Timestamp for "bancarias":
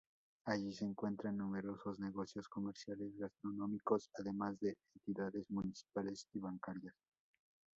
6.39-6.95